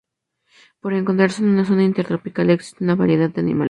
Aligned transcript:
Por 0.81 0.91
encontrarse 0.93 1.43
en 1.43 1.49
una 1.49 1.63
zona 1.63 1.83
intertropical, 1.83 2.49
existe 2.49 2.83
una 2.83 2.93
gran 2.93 2.97
variedad 3.03 3.19
de 3.29 3.33
animales 3.33 3.41
silvestres. 3.41 3.59